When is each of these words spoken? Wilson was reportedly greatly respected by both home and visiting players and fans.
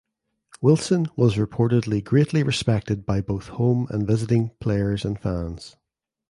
Wilson 0.61 1.05
was 1.15 1.35
reportedly 1.35 2.03
greatly 2.03 2.41
respected 2.41 3.05
by 3.05 3.21
both 3.21 3.49
home 3.49 3.85
and 3.91 4.07
visiting 4.07 4.49
players 4.59 5.05
and 5.05 5.19
fans. 5.19 5.75